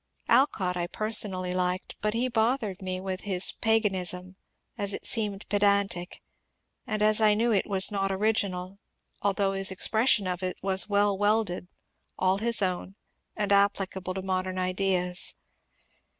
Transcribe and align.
Alcott 0.29 0.75
I 0.75 0.87
personally 0.87 1.53
liked, 1.53 1.95
but 2.01 2.15
he 2.15 2.27
bothered 2.27 2.81
me 2.81 2.99
with 2.99 3.21
his 3.21 3.51
pa 3.51 3.77
ganism, 3.77 4.33
as 4.75 4.93
it 4.93 5.05
seemed 5.05 5.47
pedantic, 5.47 6.23
and 6.87 7.03
as 7.03 7.21
I 7.21 7.35
knew 7.35 7.51
it 7.51 7.67
was 7.67 7.91
not 7.91 8.11
original, 8.11 8.79
although 9.21 9.53
his 9.53 9.69
expression 9.69 10.25
of 10.25 10.41
it 10.41 10.57
was 10.63 10.89
well 10.89 11.15
welded, 11.15 11.69
all 12.17 12.39
his 12.39 12.63
own, 12.63 12.95
and 13.35 13.53
applicable 13.53 14.15
to 14.15 14.23
modem 14.23 14.57
ideas. 14.57 15.35